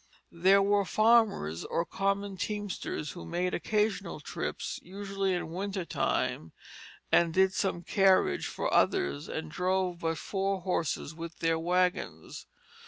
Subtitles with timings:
[0.31, 6.53] They were farmers or common teamsters who made occasional trips, usually in winter time,
[7.11, 12.47] and did some carriage for others, and drove but four horses with their wagons.